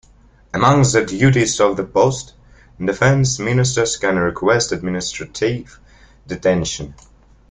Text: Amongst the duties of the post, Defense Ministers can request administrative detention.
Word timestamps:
Amongst 0.51 0.93
the 0.93 1.05
duties 1.05 1.59
of 1.59 1.77
the 1.77 1.83
post, 1.83 2.33
Defense 2.83 3.37
Ministers 3.37 3.97
can 3.97 4.17
request 4.17 4.71
administrative 4.71 5.79
detention. 6.25 6.95